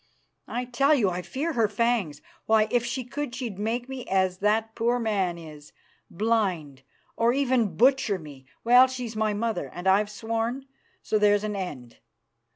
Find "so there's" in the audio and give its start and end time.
11.03-11.43